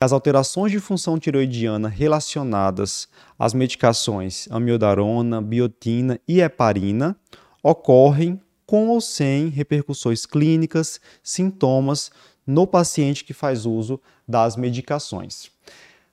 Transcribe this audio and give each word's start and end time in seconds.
As 0.00 0.12
alterações 0.12 0.70
de 0.70 0.78
função 0.78 1.18
tiroidiana 1.18 1.88
relacionadas 1.88 3.08
às 3.36 3.52
medicações 3.52 4.46
amiodarona, 4.48 5.42
biotina 5.42 6.20
e 6.28 6.40
heparina 6.40 7.16
ocorrem 7.64 8.40
com 8.64 8.90
ou 8.90 9.00
sem 9.00 9.48
repercussões 9.48 10.24
clínicas, 10.24 11.00
sintomas 11.20 12.12
no 12.46 12.64
paciente 12.64 13.24
que 13.24 13.34
faz 13.34 13.66
uso 13.66 14.00
das 14.26 14.54
medicações. 14.54 15.50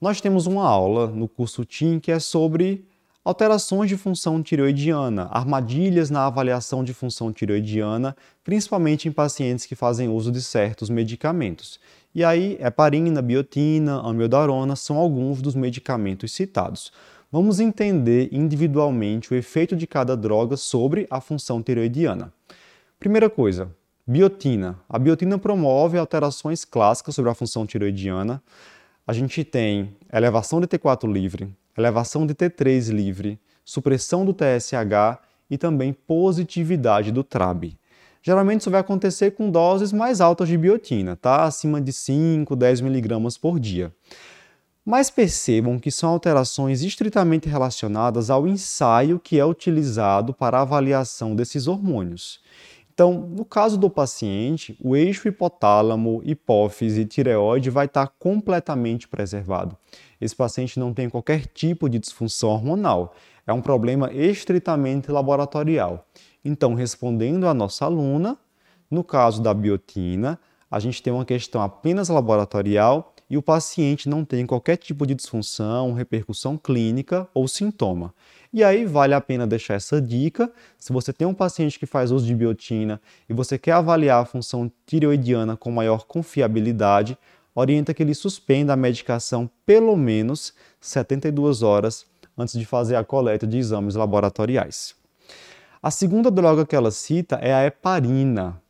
Nós 0.00 0.20
temos 0.20 0.46
uma 0.46 0.66
aula 0.66 1.06
no 1.06 1.28
curso 1.28 1.64
TIM 1.64 2.00
que 2.00 2.10
é 2.10 2.18
sobre 2.18 2.84
alterações 3.24 3.88
de 3.88 3.96
função 3.96 4.42
tireoidiana, 4.42 5.28
armadilhas 5.30 6.10
na 6.10 6.26
avaliação 6.26 6.82
de 6.82 6.92
função 6.92 7.32
tireoidiana, 7.32 8.16
principalmente 8.42 9.06
em 9.06 9.12
pacientes 9.12 9.66
que 9.66 9.76
fazem 9.76 10.08
uso 10.08 10.32
de 10.32 10.42
certos 10.42 10.90
medicamentos. 10.90 11.78
E 12.18 12.24
aí, 12.24 12.58
heparina, 12.60 13.22
biotina, 13.22 14.00
amiodarona 14.00 14.74
são 14.74 14.96
alguns 14.96 15.40
dos 15.40 15.54
medicamentos 15.54 16.32
citados. 16.32 16.92
Vamos 17.30 17.60
entender 17.60 18.28
individualmente 18.32 19.32
o 19.32 19.36
efeito 19.36 19.76
de 19.76 19.86
cada 19.86 20.16
droga 20.16 20.56
sobre 20.56 21.06
a 21.10 21.20
função 21.20 21.62
tireoidiana. 21.62 22.32
Primeira 22.98 23.30
coisa, 23.30 23.70
biotina. 24.04 24.80
A 24.88 24.98
biotina 24.98 25.38
promove 25.38 25.96
alterações 25.96 26.64
clássicas 26.64 27.14
sobre 27.14 27.30
a 27.30 27.34
função 27.34 27.64
tireoidiana. 27.64 28.42
A 29.06 29.12
gente 29.12 29.44
tem 29.44 29.94
elevação 30.12 30.60
de 30.60 30.66
T4 30.66 31.08
livre, 31.08 31.54
elevação 31.76 32.26
de 32.26 32.34
T3 32.34 32.92
livre, 32.92 33.38
supressão 33.64 34.26
do 34.26 34.34
TSH 34.34 35.22
e 35.48 35.56
também 35.56 35.92
positividade 35.92 37.12
do 37.12 37.22
TRAB. 37.22 37.77
Geralmente 38.22 38.60
isso 38.60 38.70
vai 38.70 38.80
acontecer 38.80 39.32
com 39.32 39.50
doses 39.50 39.92
mais 39.92 40.20
altas 40.20 40.48
de 40.48 40.58
biotina, 40.58 41.16
tá? 41.16 41.44
Acima 41.44 41.80
de 41.80 41.92
5, 41.92 42.54
10 42.54 42.80
miligramas 42.80 43.38
por 43.38 43.58
dia. 43.58 43.92
Mas 44.84 45.10
percebam 45.10 45.78
que 45.78 45.90
são 45.90 46.10
alterações 46.10 46.82
estritamente 46.82 47.48
relacionadas 47.48 48.30
ao 48.30 48.46
ensaio 48.46 49.20
que 49.20 49.38
é 49.38 49.44
utilizado 49.44 50.32
para 50.32 50.58
a 50.58 50.62
avaliação 50.62 51.36
desses 51.36 51.66
hormônios. 51.66 52.40
Então, 52.98 53.12
no 53.12 53.44
caso 53.44 53.78
do 53.78 53.88
paciente, 53.88 54.76
o 54.82 54.96
eixo 54.96 55.28
hipotálamo, 55.28 56.20
hipófise 56.24 57.02
e 57.02 57.06
tireoide 57.06 57.70
vai 57.70 57.86
estar 57.86 58.08
completamente 58.18 59.06
preservado. 59.06 59.76
Esse 60.20 60.34
paciente 60.34 60.80
não 60.80 60.92
tem 60.92 61.08
qualquer 61.08 61.46
tipo 61.46 61.88
de 61.88 62.00
disfunção 62.00 62.48
hormonal. 62.48 63.14
É 63.46 63.52
um 63.52 63.62
problema 63.62 64.12
estritamente 64.12 65.12
laboratorial. 65.12 66.08
Então, 66.48 66.72
respondendo 66.72 67.46
à 67.46 67.52
nossa 67.52 67.84
aluna, 67.84 68.38
no 68.90 69.04
caso 69.04 69.42
da 69.42 69.52
biotina, 69.52 70.40
a 70.70 70.80
gente 70.80 71.02
tem 71.02 71.12
uma 71.12 71.26
questão 71.26 71.60
apenas 71.60 72.08
laboratorial 72.08 73.12
e 73.28 73.36
o 73.36 73.42
paciente 73.42 74.08
não 74.08 74.24
tem 74.24 74.46
qualquer 74.46 74.78
tipo 74.78 75.06
de 75.06 75.14
disfunção, 75.14 75.92
repercussão 75.92 76.56
clínica 76.56 77.28
ou 77.34 77.46
sintoma. 77.46 78.14
E 78.50 78.64
aí 78.64 78.86
vale 78.86 79.12
a 79.12 79.20
pena 79.20 79.46
deixar 79.46 79.74
essa 79.74 80.00
dica. 80.00 80.50
Se 80.78 80.90
você 80.90 81.12
tem 81.12 81.28
um 81.28 81.34
paciente 81.34 81.78
que 81.78 81.84
faz 81.84 82.10
uso 82.10 82.24
de 82.24 82.34
biotina 82.34 82.98
e 83.28 83.34
você 83.34 83.58
quer 83.58 83.72
avaliar 83.72 84.22
a 84.22 84.24
função 84.24 84.72
tireoidiana 84.86 85.54
com 85.54 85.70
maior 85.70 86.06
confiabilidade, 86.06 87.18
orienta 87.54 87.92
que 87.92 88.02
ele 88.02 88.14
suspenda 88.14 88.72
a 88.72 88.76
medicação 88.76 89.50
pelo 89.66 89.94
menos 89.98 90.54
72 90.80 91.62
horas 91.62 92.06
antes 92.38 92.58
de 92.58 92.64
fazer 92.64 92.96
a 92.96 93.04
coleta 93.04 93.46
de 93.46 93.58
exames 93.58 93.96
laboratoriais. 93.96 94.96
A 95.80 95.92
segunda 95.92 96.28
droga 96.28 96.66
que 96.66 96.74
ela 96.74 96.90
cita 96.90 97.36
é 97.36 97.54
a 97.54 97.64
heparina. 97.64 98.60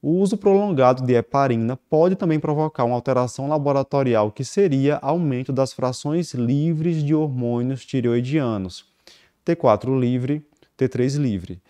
O 0.00 0.12
uso 0.12 0.38
prolongado 0.38 1.04
de 1.04 1.12
heparina 1.12 1.78
pode 1.90 2.16
também 2.16 2.40
provocar 2.40 2.84
uma 2.84 2.94
alteração 2.94 3.46
laboratorial 3.48 4.32
que 4.32 4.44
seria 4.44 4.96
aumento 5.02 5.52
das 5.52 5.74
frações 5.74 6.32
livres 6.32 7.02
de 7.02 7.14
hormônios 7.14 7.84
tireoidianos, 7.84 8.86
T4 9.44 9.98
livre, 9.98 10.46
T3 10.78 11.18
livre. 11.18 11.60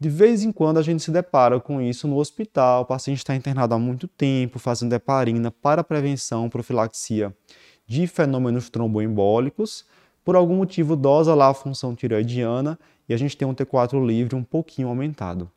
De 0.00 0.08
vez 0.08 0.42
em 0.42 0.50
quando 0.50 0.78
a 0.78 0.82
gente 0.82 1.02
se 1.02 1.12
depara 1.12 1.60
com 1.60 1.80
isso 1.80 2.08
no 2.08 2.16
hospital, 2.16 2.82
o 2.82 2.86
paciente 2.86 3.18
está 3.18 3.36
internado 3.36 3.74
há 3.74 3.78
muito 3.78 4.08
tempo, 4.08 4.58
fazendo 4.58 4.94
heparina 4.94 5.52
para 5.52 5.84
prevenção, 5.84 6.48
profilaxia 6.48 7.32
de 7.86 8.06
fenômenos 8.08 8.68
tromboembólicos, 8.68 9.84
por 10.24 10.34
algum 10.34 10.56
motivo 10.56 10.96
dosa 10.96 11.34
lá 11.34 11.48
a 11.48 11.54
função 11.54 11.94
tireoidiana 11.94 12.78
e 13.10 13.14
a 13.14 13.18
gente 13.18 13.36
tem 13.36 13.46
um 13.46 13.54
T4 13.54 14.02
livre 14.02 14.34
um 14.34 14.42
pouquinho 14.42 14.88
aumentado 14.88 15.50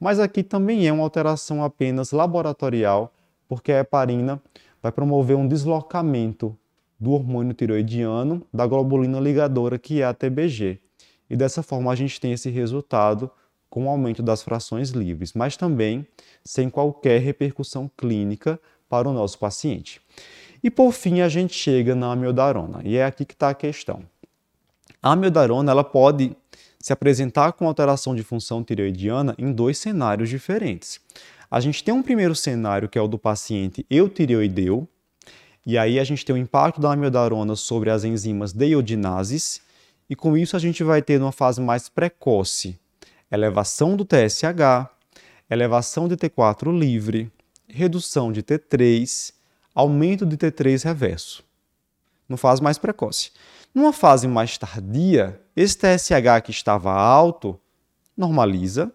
mas 0.00 0.20
aqui 0.20 0.42
também 0.42 0.86
é 0.86 0.92
uma 0.92 1.02
alteração 1.02 1.64
apenas 1.64 2.12
laboratorial, 2.12 3.12
porque 3.48 3.72
a 3.72 3.80
heparina 3.80 4.40
vai 4.82 4.92
promover 4.92 5.36
um 5.36 5.48
deslocamento 5.48 6.56
do 7.00 7.12
hormônio 7.12 7.52
tiroidiano 7.52 8.42
da 8.52 8.66
globulina 8.66 9.18
ligadora, 9.18 9.78
que 9.78 10.00
é 10.00 10.04
a 10.04 10.14
TBG. 10.14 10.78
E 11.28 11.36
dessa 11.36 11.62
forma 11.62 11.90
a 11.90 11.94
gente 11.94 12.20
tem 12.20 12.32
esse 12.32 12.48
resultado 12.48 13.30
com 13.68 13.86
o 13.86 13.88
aumento 13.88 14.22
das 14.22 14.42
frações 14.42 14.90
livres, 14.90 15.32
mas 15.32 15.56
também 15.56 16.06
sem 16.44 16.70
qualquer 16.70 17.20
repercussão 17.20 17.90
clínica 17.96 18.58
para 18.88 19.08
o 19.08 19.12
nosso 19.12 19.38
paciente. 19.38 20.00
E 20.62 20.70
por 20.70 20.92
fim 20.92 21.20
a 21.20 21.28
gente 21.28 21.54
chega 21.54 21.94
na 21.94 22.12
amiodarona, 22.12 22.80
e 22.84 22.96
é 22.96 23.04
aqui 23.04 23.24
que 23.24 23.34
está 23.34 23.50
a 23.50 23.54
questão. 23.54 24.02
A 25.02 25.12
amiodarona 25.12 25.70
ela 25.70 25.84
pode 25.84 26.34
se 26.80 26.92
apresentar 26.92 27.52
com 27.52 27.66
alteração 27.66 28.14
de 28.14 28.22
função 28.22 28.62
tireoidiana 28.62 29.34
em 29.38 29.52
dois 29.52 29.78
cenários 29.78 30.28
diferentes. 30.28 31.00
A 31.50 31.60
gente 31.60 31.82
tem 31.82 31.94
um 31.94 32.02
primeiro 32.02 32.34
cenário 32.34 32.88
que 32.88 32.98
é 32.98 33.02
o 33.02 33.08
do 33.08 33.18
paciente 33.18 33.84
eutireoideu, 33.90 34.86
e 35.66 35.76
aí 35.76 35.98
a 35.98 36.04
gente 36.04 36.24
tem 36.24 36.34
o 36.34 36.38
impacto 36.38 36.80
da 36.80 36.92
amiodarona 36.92 37.56
sobre 37.56 37.90
as 37.90 38.04
enzimas 38.04 38.52
deiodinases, 38.52 39.60
e 40.08 40.16
com 40.16 40.36
isso 40.36 40.56
a 40.56 40.58
gente 40.58 40.82
vai 40.82 41.02
ter 41.02 41.18
numa 41.18 41.32
fase 41.32 41.60
mais 41.60 41.88
precoce 41.88 42.78
elevação 43.30 43.94
do 43.94 44.04
TSH, 44.04 44.88
elevação 45.50 46.08
de 46.08 46.16
T4 46.16 46.76
livre, 46.76 47.30
redução 47.66 48.32
de 48.32 48.42
T3, 48.42 49.32
aumento 49.74 50.24
de 50.24 50.36
T3 50.36 50.82
reverso. 50.84 51.44
No 52.28 52.36
fase 52.36 52.62
mais 52.62 52.78
precoce. 52.78 53.30
Numa 53.74 53.92
fase 53.92 54.28
mais 54.28 54.58
tardia, 54.58 55.40
esse 55.56 55.78
TSH 55.78 56.42
que 56.44 56.50
estava 56.50 56.92
alto 56.92 57.58
normaliza, 58.16 58.92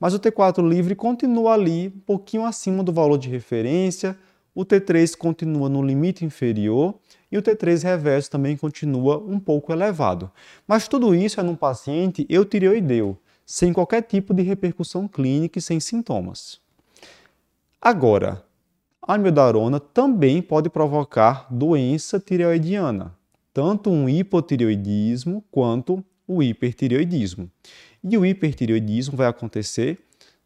mas 0.00 0.14
o 0.14 0.18
T4 0.18 0.66
livre 0.68 0.94
continua 0.94 1.54
ali 1.54 1.88
um 1.88 2.00
pouquinho 2.00 2.44
acima 2.44 2.82
do 2.82 2.92
valor 2.92 3.18
de 3.18 3.28
referência, 3.28 4.18
o 4.54 4.64
T3 4.64 5.16
continua 5.16 5.68
no 5.68 5.82
limite 5.82 6.24
inferior 6.24 6.94
e 7.30 7.36
o 7.36 7.42
T3 7.42 7.82
reverso 7.82 8.30
também 8.30 8.56
continua 8.56 9.18
um 9.18 9.40
pouco 9.40 9.72
elevado. 9.72 10.30
Mas 10.66 10.86
tudo 10.86 11.14
isso 11.14 11.40
é 11.40 11.42
num 11.42 11.56
paciente 11.56 12.24
eutireoideu, 12.28 13.18
sem 13.44 13.72
qualquer 13.72 14.02
tipo 14.02 14.32
de 14.32 14.42
repercussão 14.42 15.08
clínica 15.08 15.58
e 15.58 15.62
sem 15.62 15.80
sintomas. 15.80 16.60
Agora, 17.82 18.44
a 19.06 19.14
amiodarona 19.14 19.78
também 19.78 20.40
pode 20.40 20.70
provocar 20.70 21.46
doença 21.50 22.18
tireoidiana, 22.18 23.14
tanto 23.52 23.90
um 23.90 24.08
hipotireoidismo 24.08 25.44
quanto 25.50 26.02
o 26.26 26.42
hipertireoidismo. 26.42 27.50
E 28.02 28.16
o 28.16 28.24
hipertireoidismo 28.24 29.16
vai 29.16 29.26
acontecer 29.26 29.98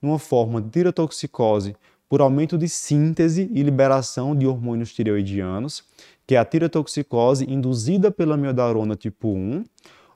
numa 0.03 0.19
forma 0.19 0.61
de 0.61 0.71
tirotoxicose 0.71 1.77
por 2.09 2.21
aumento 2.21 2.59
de 2.59 2.69
síntese 2.69 3.49
e 3.53 3.63
liberação 3.63 4.35
de 4.35 4.47
hormônios 4.47 4.93
tireoidianos, 4.93 5.85
que 6.27 6.35
é 6.35 6.39
a 6.39 6.45
tirotoxicose 6.45 7.49
induzida 7.49 8.11
pela 8.11 8.37
miodarona 8.37 8.97
tipo 8.97 9.29
1, 9.29 9.65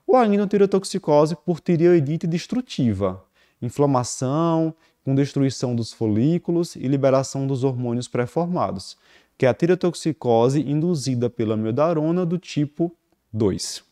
ou 0.05 0.17
ainda 0.17 0.43
a 0.43 0.47
tirotoxicose 0.47 1.37
por 1.45 1.61
tireoidite 1.61 2.27
destrutiva, 2.27 3.23
inflamação 3.61 4.75
com 5.03 5.13
destruição 5.13 5.75
dos 5.75 5.91
folículos 5.91 6.75
e 6.75 6.87
liberação 6.87 7.45
dos 7.45 7.63
hormônios 7.63 8.07
pré-formados, 8.07 8.97
que 9.37 9.45
é 9.45 9.49
a 9.49 9.53
tirotoxicose 9.53 10.61
induzida 10.61 11.29
pela 11.29 11.57
miodarona 11.57 12.25
do 12.25 12.37
tipo 12.37 12.95
2. 13.31 13.83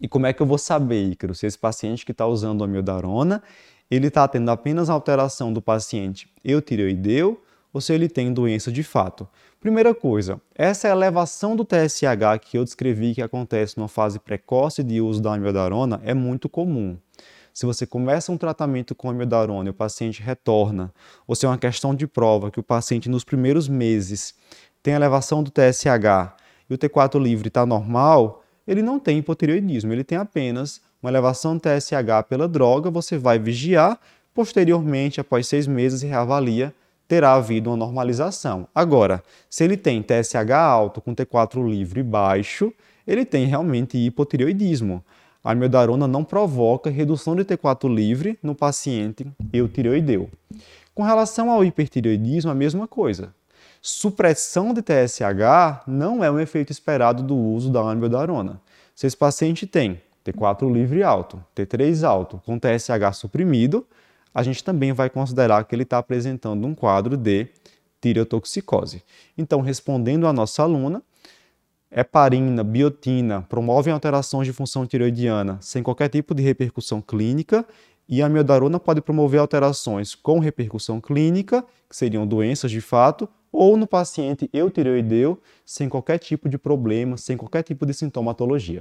E 0.00 0.08
como 0.08 0.26
é 0.26 0.32
que 0.32 0.40
eu 0.40 0.46
vou 0.46 0.56
saber, 0.56 1.10
Ícaro, 1.10 1.34
se 1.34 1.46
esse 1.46 1.58
paciente 1.58 2.06
que 2.06 2.12
está 2.12 2.26
usando 2.26 2.64
a 2.64 2.66
miodarona, 2.66 3.42
ele 3.90 4.06
está 4.06 4.26
tendo 4.26 4.50
apenas 4.50 4.88
alteração 4.88 5.52
do 5.52 5.60
paciente 5.60 6.32
eutireoideu 6.42 7.42
ou 7.72 7.80
se 7.80 7.92
ele 7.92 8.08
tem 8.08 8.32
doença 8.32 8.72
de 8.72 8.82
fato? 8.82 9.28
Primeira 9.60 9.94
coisa, 9.94 10.40
essa 10.54 10.88
elevação 10.88 11.54
do 11.54 11.66
TSH 11.66 12.40
que 12.40 12.56
eu 12.56 12.64
descrevi 12.64 13.14
que 13.14 13.20
acontece 13.20 13.76
numa 13.76 13.88
fase 13.88 14.18
precoce 14.18 14.82
de 14.82 15.02
uso 15.02 15.20
da 15.20 15.34
amiodarona 15.34 16.00
é 16.02 16.14
muito 16.14 16.48
comum. 16.48 16.96
Se 17.52 17.66
você 17.66 17.86
começa 17.86 18.32
um 18.32 18.36
tratamento 18.36 18.94
com 18.94 19.10
amiodarona 19.10 19.68
e 19.68 19.70
o 19.70 19.74
paciente 19.74 20.22
retorna, 20.22 20.92
ou 21.26 21.34
se 21.34 21.46
é 21.46 21.48
uma 21.48 21.58
questão 21.58 21.94
de 21.94 22.06
prova 22.06 22.50
que 22.50 22.60
o 22.60 22.62
paciente 22.62 23.08
nos 23.08 23.24
primeiros 23.24 23.68
meses 23.68 24.34
tem 24.82 24.94
elevação 24.94 25.42
do 25.42 25.50
TSH 25.50 26.34
e 26.68 26.74
o 26.74 26.78
T4 26.78 27.20
livre 27.20 27.48
está 27.48 27.66
normal, 27.66 28.42
ele 28.66 28.82
não 28.82 28.98
tem 28.98 29.18
hipotireoidismo, 29.18 29.92
ele 29.92 30.04
tem 30.04 30.16
apenas 30.16 30.80
uma 31.02 31.10
elevação 31.10 31.56
do 31.56 31.60
TSH 31.60 32.28
pela 32.28 32.46
droga, 32.46 32.90
você 32.90 33.18
vai 33.18 33.38
vigiar, 33.38 33.98
posteriormente, 34.34 35.20
após 35.20 35.46
seis 35.46 35.66
meses, 35.66 36.02
reavalia 36.02 36.74
terá 37.10 37.34
havido 37.34 37.70
uma 37.70 37.76
normalização. 37.76 38.68
Agora, 38.72 39.20
se 39.48 39.64
ele 39.64 39.76
tem 39.76 40.00
TSH 40.00 40.52
alto 40.52 41.00
com 41.00 41.12
T4 41.12 41.68
livre 41.68 42.04
baixo, 42.04 42.72
ele 43.04 43.24
tem 43.24 43.46
realmente 43.46 43.98
hipotireoidismo. 43.98 45.04
A 45.42 45.52
amiodarona 45.52 46.06
não 46.06 46.22
provoca 46.22 46.90
redução 46.90 47.34
de 47.34 47.44
T4 47.44 47.92
livre 47.92 48.38
no 48.42 48.54
paciente 48.54 49.26
eutireoideu. 49.52 50.28
Com 50.94 51.02
relação 51.02 51.50
ao 51.50 51.64
hipertireoidismo, 51.64 52.50
a 52.50 52.54
mesma 52.54 52.86
coisa. 52.86 53.34
Supressão 53.80 54.74
de 54.74 54.82
TSH 54.82 55.84
não 55.86 56.22
é 56.22 56.30
um 56.30 56.38
efeito 56.38 56.70
esperado 56.70 57.22
do 57.22 57.34
uso 57.34 57.72
da 57.72 57.80
amiodarona. 57.80 58.60
Se 58.94 59.06
esse 59.06 59.16
paciente 59.16 59.66
tem 59.66 60.02
T4 60.22 60.70
livre 60.70 61.02
alto, 61.02 61.42
T3 61.56 62.06
alto, 62.06 62.42
com 62.44 62.58
TSH 62.58 63.14
suprimido, 63.14 63.86
a 64.34 64.42
gente 64.42 64.62
também 64.62 64.92
vai 64.92 65.08
considerar 65.08 65.64
que 65.64 65.74
ele 65.74 65.84
está 65.84 65.96
apresentando 65.96 66.66
um 66.66 66.74
quadro 66.74 67.16
de 67.16 67.48
tireotoxicose. 68.00 69.02
Então, 69.38 69.62
respondendo 69.62 70.26
à 70.26 70.32
nossa 70.32 70.62
aluna, 70.62 71.02
heparina, 71.90 72.62
biotina 72.62 73.42
promovem 73.48 73.92
alterações 73.92 74.46
de 74.46 74.52
função 74.52 74.86
tireoidiana 74.86 75.58
sem 75.60 75.82
qualquer 75.82 76.08
tipo 76.08 76.34
de 76.34 76.42
repercussão 76.42 77.00
clínica 77.00 77.66
e 78.08 78.22
a 78.22 78.28
miodarona 78.28 78.78
pode 78.78 79.00
promover 79.00 79.40
alterações 79.40 80.14
com 80.14 80.38
repercussão 80.38 81.00
clínica, 81.00 81.64
que 81.88 81.96
seriam 81.96 82.26
doenças 82.26 82.70
de 82.70 82.80
fato, 82.80 83.28
ou 83.52 83.76
no 83.76 83.86
paciente 83.86 84.48
eutireoideu 84.52 85.40
sem 85.64 85.88
qualquer 85.88 86.18
tipo 86.18 86.48
de 86.48 86.58
problema, 86.58 87.16
sem 87.16 87.36
qualquer 87.36 87.62
tipo 87.62 87.84
de 87.84 87.94
sintomatologia. 87.94 88.78